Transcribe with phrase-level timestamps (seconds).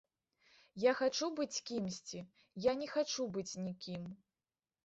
[0.83, 2.19] Я хачу быць кімсьці,
[2.69, 4.11] я не хачу быць нікім.